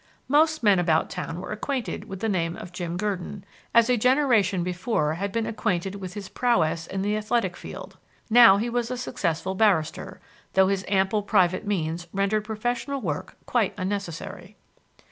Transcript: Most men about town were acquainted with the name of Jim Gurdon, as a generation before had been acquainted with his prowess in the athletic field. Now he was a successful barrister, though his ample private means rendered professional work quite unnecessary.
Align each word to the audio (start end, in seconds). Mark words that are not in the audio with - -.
Most 0.27 0.63
men 0.63 0.79
about 0.79 1.11
town 1.11 1.39
were 1.39 1.51
acquainted 1.51 2.05
with 2.05 2.21
the 2.21 2.27
name 2.27 2.55
of 2.57 2.71
Jim 2.71 2.97
Gurdon, 2.97 3.45
as 3.71 3.87
a 3.87 3.97
generation 3.97 4.63
before 4.63 5.13
had 5.13 5.31
been 5.31 5.45
acquainted 5.45 5.93
with 5.97 6.15
his 6.15 6.27
prowess 6.27 6.87
in 6.87 7.03
the 7.03 7.15
athletic 7.15 7.55
field. 7.55 7.97
Now 8.27 8.57
he 8.57 8.67
was 8.67 8.89
a 8.89 8.97
successful 8.97 9.53
barrister, 9.53 10.19
though 10.53 10.69
his 10.69 10.83
ample 10.87 11.21
private 11.21 11.67
means 11.67 12.07
rendered 12.13 12.43
professional 12.45 12.99
work 12.99 13.35
quite 13.45 13.75
unnecessary. 13.77 14.55